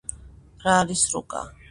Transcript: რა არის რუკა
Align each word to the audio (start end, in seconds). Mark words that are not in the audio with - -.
რა 0.63 0.73
არის 0.77 1.03
რუკა 1.17 1.43